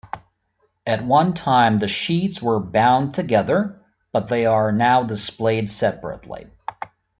[0.83, 3.79] At one time the sheets were bound together,
[4.11, 6.47] but they are now displayed separately.